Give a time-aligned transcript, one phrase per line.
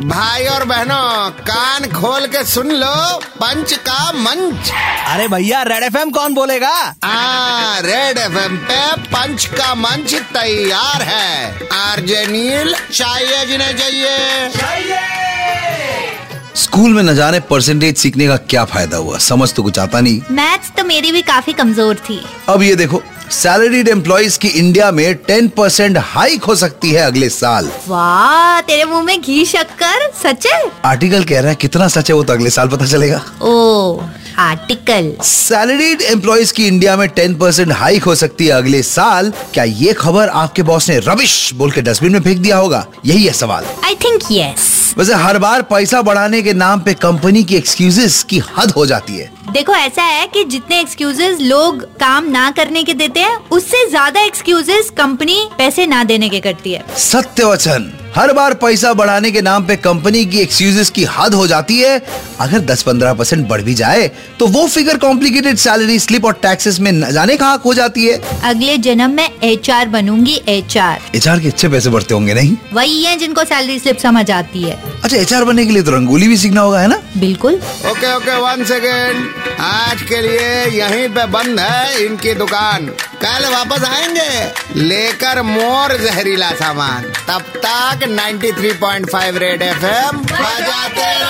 [0.00, 2.94] भाई और बहनों कान खोल के सुन लो
[3.34, 4.70] पंच का मंच।
[5.06, 6.70] अरे भैया रेड एफएम कौन बोलेगा?
[7.04, 14.16] आ रेड एफएम पे पंच का मंच तैयार है। आरजे नील चाहिए जिन्हें चाहिए।
[16.56, 19.18] स्कूल में न जाने परसेंटेज सीखने का क्या फ़ायदा हुआ?
[19.20, 23.02] समझ तो कुछ आता नहीं। मैथ्स तो मेरी भी काफ़ी कमज़ोर थी। अब ये देखो
[23.30, 28.84] सैलरीड एम्प्लॉज की इंडिया में टेन परसेंट हाइक हो सकती है अगले साल। वाह तेरे
[28.84, 30.60] मुँह में घी शक्कर सच है?
[30.84, 34.00] आर्टिकल कह रहा है कितना सच है वो तो अगले साल पता चलेगा। ओ
[34.40, 39.64] आर्टिकल सैलरीड एम्प्लॉयज़ की इंडिया में टेन परसेंट हाइक हो सकती है अगले साल। क्या
[39.64, 42.86] ये खबर आपके बॉस ने रबिश बोल के डस्टबिन में फेंक दिया होगा?
[43.06, 47.42] यही है सवाल। आई थिंक यस वैसे हर बार पैसा बढ़ाने के नाम पे कंपनी
[47.44, 52.30] की एक्सक्यूजेस की हद हो जाती है। देखो ऐसा है कि जितने एक्सक्यूजेस लोग काम
[52.30, 56.84] ना करने के देते हैं उससे ज़्यादा एक्सक्यूजेस कंपनी पैसे ना देने के करती है।
[56.98, 61.46] सत्य वचन। हर बार पैसा बढ़ाने के नाम पे कंपनी की एक्सक्यूजेस की हद हो
[61.46, 61.98] जाती है।
[62.40, 66.90] अगर 10-15 परसेंट बढ़ भी जाए तो वो फिगर कॉम्प्लिकेटेड सैलरी स्लिप और टैक्सेस में
[66.92, 71.40] न जाने का हक हो जाती है। अगले जन्म में एच आर बनूँगी एच आर
[71.40, 72.56] के अच्छे पैसे बढ़ते होंगे नहीं?
[72.72, 76.28] वही है जिनको सैलरी स्लिप समझ आती है। अच्छा एचआर बनने के लिए तो रंगोली
[76.28, 76.96] भी सीखना होगा है ना?
[77.16, 77.54] बिल्कुल।
[77.90, 79.16] ओके ओके वन सेकेंड
[79.60, 82.86] आज के लिए यहीं पे बंद है इनकी दुकान।
[83.24, 91.29] कल वापस आएँगे लेकर मोर जहरीला सामान। तब तक 93.5 रेड एफएम बजाते रहो।